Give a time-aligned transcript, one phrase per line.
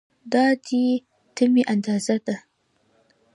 [0.31, 0.85] دا د دې
[1.35, 2.35] تمې اندازه ده.